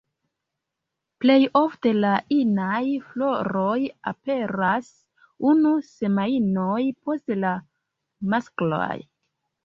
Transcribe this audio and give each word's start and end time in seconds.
Plej 1.23 1.35
ofte 1.59 1.89
la 1.97 2.13
inaj 2.35 2.79
floroj 3.09 3.75
aperas 4.11 4.89
unu 5.51 5.73
semajnon 5.89 6.89
post 7.09 7.35
la 7.43 7.53
masklaj. 8.35 8.95